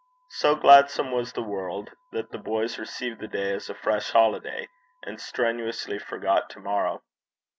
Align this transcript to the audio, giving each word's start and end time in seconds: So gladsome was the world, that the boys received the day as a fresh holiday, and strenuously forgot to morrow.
So 0.31 0.55
gladsome 0.55 1.11
was 1.11 1.33
the 1.33 1.43
world, 1.43 1.91
that 2.09 2.31
the 2.31 2.39
boys 2.39 2.79
received 2.79 3.19
the 3.19 3.27
day 3.27 3.53
as 3.53 3.69
a 3.69 3.75
fresh 3.75 4.09
holiday, 4.09 4.67
and 5.03 5.21
strenuously 5.21 5.99
forgot 5.99 6.49
to 6.49 6.59
morrow. 6.59 7.03